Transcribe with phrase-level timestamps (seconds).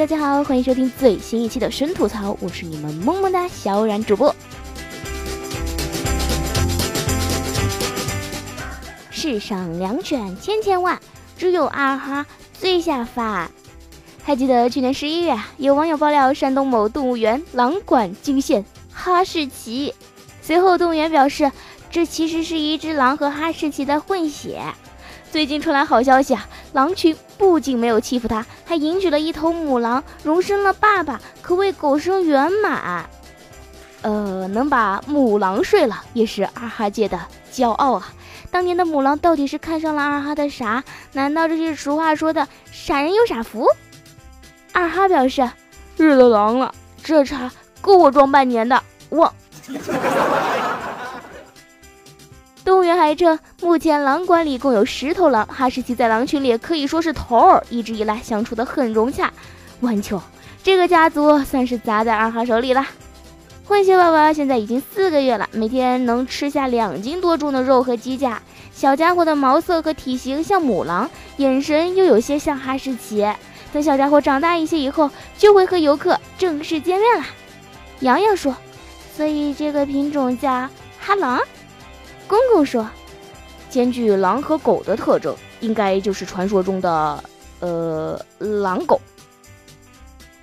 [0.00, 4.34] 大家好，欢迎收听最新一期的神吐槽，我是你们萌萌哒小冉主播。
[9.10, 10.98] 世上良犬千千万，
[11.36, 12.24] 只有二哈
[12.54, 13.50] 最下饭。
[14.22, 19.94] 还记得去年十一月，有网友爆料山东某动物园狼馆惊现哈士奇，
[20.40, 21.52] 随后动物园表示，
[21.90, 24.62] 这其实是一只狼和哈士奇的混血。
[25.30, 26.44] 最近传来好消息啊！
[26.72, 33.08] 狼群不仅没有欺负他，还迎娶了一头母狼，荣升了爸爸，可谓狗生圆满。
[34.02, 37.20] 呃，能把母狼睡了，也是二哈界的
[37.52, 38.12] 骄傲啊！
[38.50, 40.82] 当年的母狼到底是看上了二哈的啥？
[41.12, 43.68] 难道这是俗话说的“傻人有傻福”？
[44.72, 45.48] 二哈表示
[45.96, 46.74] ：“日了狼了，
[47.04, 49.32] 这茬够我装半年的。”我。
[52.70, 59.32] 动物园还称，目前狼馆里共有十头狼，哈士奇在狼群里可以说是头儿，一直以来相处的很融洽。
[59.80, 60.22] 完球，
[60.62, 62.86] 这个家族算是砸在二哈手里了。
[63.66, 68.40] 混血宝宝现在已经四个月了，每天能吃下两斤多重的肉和鸡架。
[68.72, 73.28] 小家伙的毛色和体型像母狼，眼神又有些像哈士奇。
[73.72, 77.24] 等小家伙长大一些以后，就会和游客正式见面了。
[77.98, 78.54] 洋洋说
[79.16, 80.68] ：“所以这个品种叫
[81.00, 81.40] 哈狼。”
[82.30, 82.88] 公公说
[83.68, 87.24] ：“兼具狼和狗的特征，应该就是传说中的，
[87.58, 89.00] 呃，狼狗。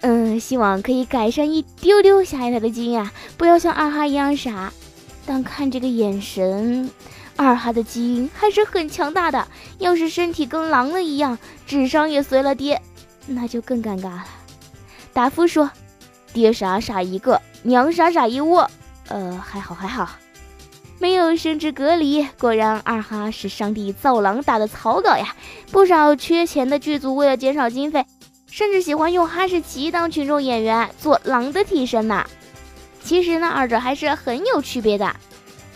[0.00, 4.72] 嗯，希望可以改善一丢丢下一代的基因啊，不要像二哈一样傻。
[5.26, 6.88] 但看这个眼神，
[7.36, 9.46] 二哈的基因还是很强大的。
[9.76, 11.36] 要是身体跟狼了一样，
[11.66, 12.80] 智商也随了爹，
[13.26, 14.24] 那就更尴尬了。”
[15.12, 15.70] 达夫说
[16.32, 18.70] ：“爹傻傻一个，娘傻傻一窝。
[19.08, 20.08] 呃，还好还好。”
[20.98, 25.34] 没有生殖隔离，果然二哈是上帝造狼打的草稿呀！
[25.70, 28.06] 不少缺钱的剧组为了减少经费，
[28.50, 32.24] 甚至喜欢用哈士奇当群众演员做狼的替身呢。
[33.02, 35.14] 其实呢，二者还是很有区别的。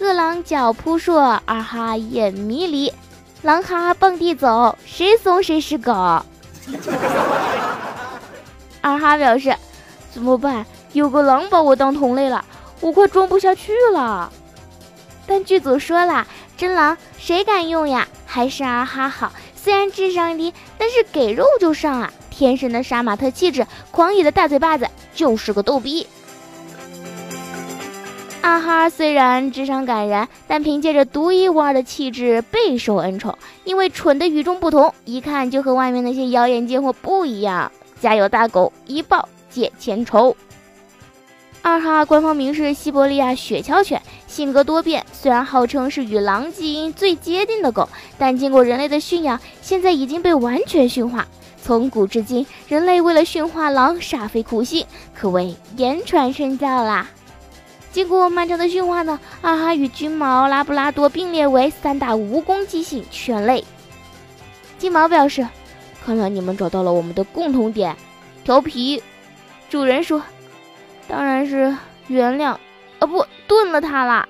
[0.01, 2.93] 饿狼脚扑朔，二哈眼迷离，
[3.43, 5.93] 狼哈蹦地走，谁怂谁是狗。
[8.81, 9.55] 二哈表示
[10.11, 10.65] ：“怎么办？
[10.93, 12.43] 有个狼把我当同类了，
[12.81, 14.33] 我快装不下去了。”
[15.28, 18.09] 但剧组说了，真狼谁敢用呀？
[18.27, 22.12] 还是二哈好，虽然智商低，但是给肉就上啊！
[22.31, 26.06] 天生的杀马特气质，狂野的大嘴巴子，就是个逗逼。
[28.41, 33.37] 二哈虽然智商感人，但凭借着独一无二的气质备受恩宠。
[33.65, 37.71] 因为蠢的与众不同，一看就和外面那些妖艳贱货不一样。
[38.00, 40.34] 家有大狗，一抱解千愁。
[41.61, 45.05] 二哈官方名是西伯利亚雪橇犬，性格多变。
[45.13, 51.27] 虽然号称是与狼基因最接近的狗，但经过人类的驯养，现在已经被完全驯化。
[51.63, 57.07] 从古至今，人类为了驯化狼，煞费苦心，可谓言传身教啦。
[57.93, 63.63] 经过漫长的驯化呢，二哈与金毛、拉布拉多并列为三大无攻击性犬类。
[64.79, 65.47] 金毛表示
[66.07, 67.95] ：“看来你们找到了我们的共同点，
[68.43, 69.03] 调皮。”
[69.69, 70.23] 主人说。
[71.09, 71.75] 当然是
[72.09, 72.57] 原谅，
[73.01, 74.29] 哦不，炖了它啦。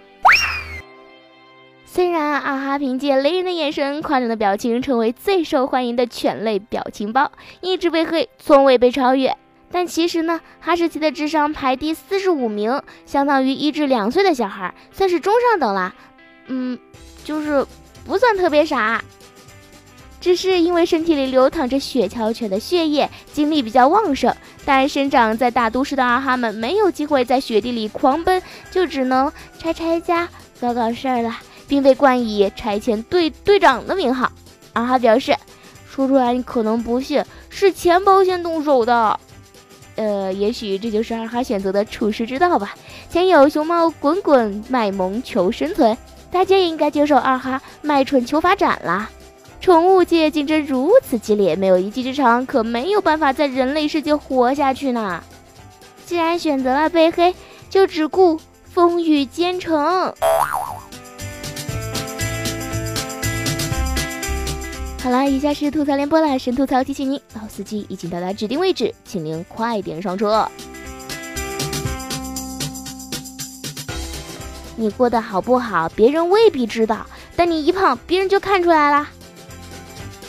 [1.84, 9.37] 虽然二哈凭借雷人的眼神、夸张的表情，成为最受欢迎的犬类表情包，一直被黑，从未被超越。
[9.72, 15.93] 但其实呢，哈士奇的智商排第四十五名，相当于一至两岁的小孩，算是中上等了。
[16.47, 16.78] 嗯，
[17.25, 17.67] 就是
[18.06, 19.03] 不算特别傻。
[20.21, 24.34] 只是因为身体里流淌着雪橇犬的血液，精力比较旺盛，
[24.69, 30.29] 但生长在大都市的二哈们没有机会在雪地里狂奔，就只能拆拆家、
[30.61, 31.35] 搞搞事儿了，
[31.67, 34.31] 并被冠以拆迁队队长的名号。
[34.75, 35.35] 二哈表示，
[35.91, 39.19] 说出来你可能不信，是钱包先动手的。
[39.97, 42.75] 呃，也许这就是二哈选择的处世之道吧。
[43.09, 45.97] 前有熊猫滚滚卖萌求生存，
[46.31, 49.09] 大家也应该接受二哈卖蠢求发展啦。
[49.60, 55.22] 宠物界竞争如此激烈，没有一技之长可没有办法在人类世界活下去呢。
[56.06, 57.34] 既然选择了被黑，
[57.69, 60.14] 就只顾风雨兼程。
[65.02, 70.49] 好了，以下是吐槽联播啦，神吐槽提醒您，老司机已经到达指定位置，请您快点上车。
[74.76, 77.06] 你过得好不好，别人未必知道，
[77.37, 79.08] 但你一胖，别人就看出来了。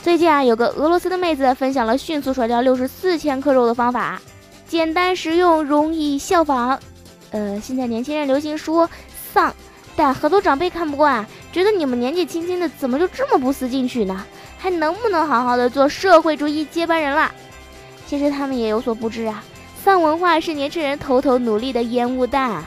[0.02, 4.20] 最近啊，有个俄罗斯的妹子分享了迅速甩掉六十四千克肉的方法，
[4.66, 6.80] 简单实用，容易效仿。
[7.32, 8.90] 呃，现在年轻人流行说
[9.34, 9.54] 丧，
[9.98, 14.26] 但很多长辈看不惯，觉得你们年纪轻轻的怎么就这么不思进取呢？
[14.58, 17.30] 还能不能好好的做社会主义接班人了？
[18.08, 19.44] 其实他们也有所不知啊，
[19.84, 22.64] 丧文化是年轻人偷偷努力的烟雾弹。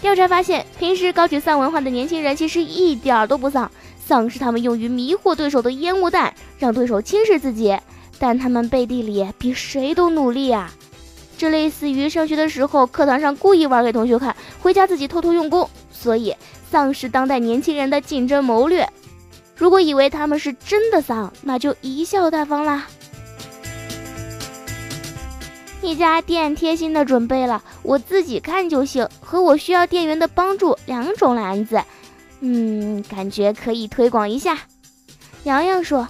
[0.00, 3.70] 调查发现，平时高举丧文化的年轻人其实一点都不丧，
[4.06, 7.76] 丧是他们用于迷惑对手的烟雾弹，让对手轻视自己。
[8.18, 10.72] 但他们背地里比谁都努力啊！
[11.36, 15.68] 这类似于上学的时候课堂上故意玩给同学看，回家自己偷偷用功。
[15.90, 16.34] 所以，
[16.70, 18.88] 丧是当代年轻人的竞争谋略。
[19.56, 22.86] 如果以为他们是真的丧，那就贻笑大方啦。
[25.82, 31.82] 一家店贴心的准备了我自己看就行和我需要店员的帮助两种篮子，
[32.46, 34.58] 嗯，感觉可以推广一下。
[35.44, 36.06] 洋洋说：“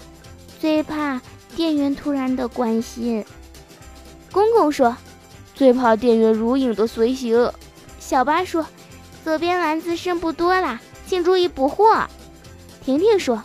[0.58, 1.20] 最怕
[1.54, 3.24] 店员突然的关心。”
[4.32, 4.96] 公公说
[5.54, 7.52] ：“最怕店员如影的随行。”
[8.00, 8.66] 小八说
[9.22, 12.04] ：“左边篮子剩不多啦，请注意补货。”
[12.84, 13.40] 婷婷说：“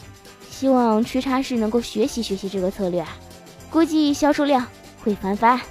[0.49, 3.05] 希望去茶室能够学习学习这个策略，
[3.69, 4.65] 估计销售量
[5.03, 5.61] 会翻番。”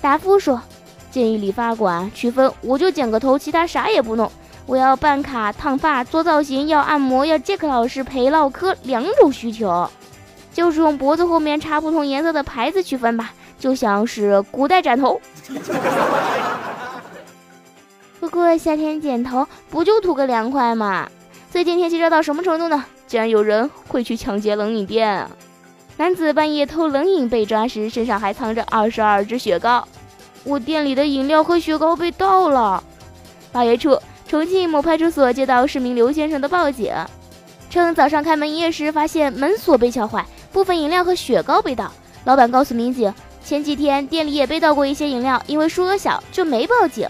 [0.00, 0.62] 达夫说
[1.10, 4.30] ：“建议理发馆区分，我就剪个头，其他啥也不弄。
[4.66, 9.90] 我要办卡、烫发、做造型，要按摩，要杰克老师陪唠嗑，两种需求，
[10.52, 15.20] 就是用脖子后面插不同颜色的牌子区分吧，就像是古代斩头。
[18.20, 21.08] 不过夏天剪头不就图个凉快吗？
[21.50, 22.84] 最近天气热到什么程度呢？
[23.06, 25.28] 竟然有人会去抢劫冷饮店！”
[25.98, 29.86] 男子半夜偷冷饮被抓时，身上还藏着二十二支雪糕。
[30.44, 32.82] 我店里的饮料和雪糕被盗了。
[33.52, 34.00] 八月初，
[34.32, 36.90] 重庆某派出所接到市民刘先生的报警，
[37.68, 41.92] 称早上开门营业时发现门锁被撬坏，部分饮料和雪糕被盗。
[42.24, 43.12] 老板告诉民警，
[43.44, 47.06] 前几天店里也被盗过一些饮料，因为数额小就没报警。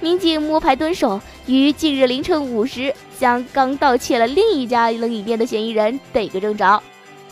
[0.00, 6.82] 民警摸排蹲守，于近日凌晨五时将刚盗窃了另一家冷饮店的嫌疑人逮个正着。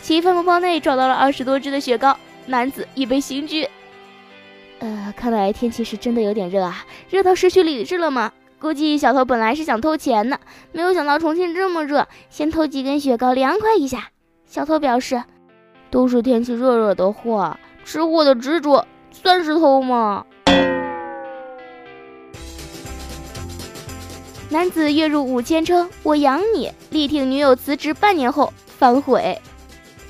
[0.01, 2.17] 其饭布包内找到了二十多支的雪糕，
[2.47, 3.69] 男子已被刑拘。
[4.79, 8.31] 呃，看来天气是真的有点热啊，热到失去理智了吗？
[8.63, 10.39] 估计小偷本来是想偷钱的，
[10.71, 14.11] 没有想到重庆这么热，先偷几根雪糕凉快一下。
[14.47, 15.21] 小偷表示，
[15.91, 20.25] 都是天气热惹的祸，吃货的执着算是偷吗？
[24.49, 29.43] 男子月入五千称我养你，力挺女友辞职半年后反悔。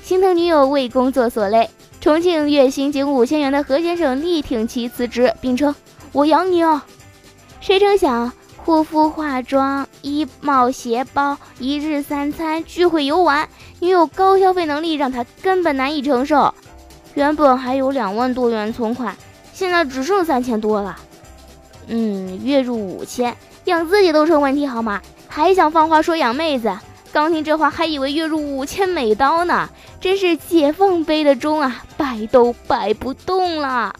[0.03, 1.67] 心疼女友为工作所累，
[1.99, 5.73] 重庆月薪仅五千元的何先生力挺其辞职，并称
[6.13, 6.83] ：“我养你哦。”
[7.59, 8.31] 谁成想，
[8.65, 13.49] 护肤、化妆、衣帽、鞋包、一日三餐、聚会、游玩，
[13.81, 16.53] 女友高消费能力让他根本难以承受。
[17.13, 19.15] 原本还有两万多元存款，
[19.53, 20.97] 现在只剩三千多了。
[21.87, 25.01] 嗯，月入五千，养自己都成问题好吗？
[25.27, 26.71] 还想放话说养妹子？
[27.11, 29.69] 刚听这话，还以为月入五千美刀呢，
[29.99, 33.93] 真是解放碑的钟啊，摆都摆不动了。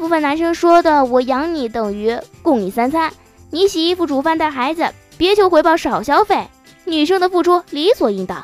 [0.00, 3.12] 部分男生说的“我养你”等于供你三餐，
[3.50, 4.88] 你洗衣服、煮饭、带孩子，
[5.18, 6.48] 别求回报少消费，
[6.86, 8.42] 女生的付出理所应当。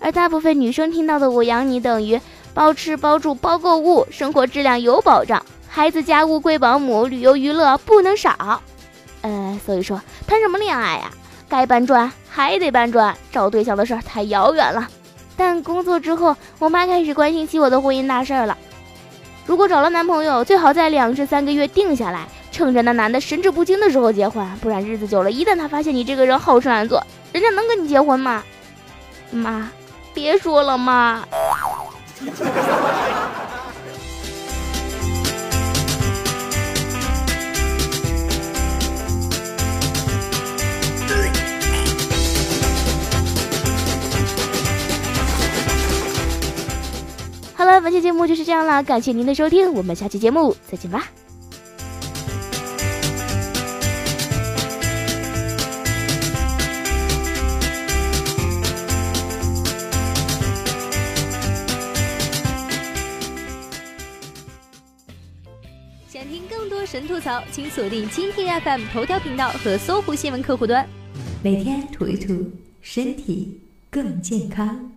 [0.00, 2.18] 而大部分女生听到的“我养你”等于
[2.54, 8.62] 包吃包住包购物，生活质量有保障，孩子家务归保姆，旅游娱乐不能少。
[9.20, 11.10] 呃，所以说谈什么恋爱呀？
[11.46, 14.88] 该搬砖还得搬砖，找对象的事儿太遥远了。
[15.36, 18.56] 但工作之后，我妈开始关心起我的婚姻大事儿了。
[19.46, 27.00] 如果找了男朋友，最好在两至三个月定下来，趁着那男的神志不清的时候结婚，不然日子久了，一旦他发现你这个人好吃懒做，
[27.32, 28.42] 人家能跟你结婚吗？
[29.30, 29.70] 妈，
[30.12, 31.22] 别说了，妈。
[47.86, 51.08] 本期节目就是这样了，感谢您的收听，我们下期节目再见吧。
[66.08, 70.84] 想听更多神吐槽，请锁定蜻蜓 FM 头条频道和搜狐新闻客户端，
[71.40, 72.50] 每天吐一吐，
[72.82, 74.95] 身体更健康。